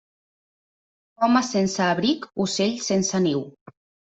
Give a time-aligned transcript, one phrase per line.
[1.27, 3.45] Home sense abric, ocell sense niu.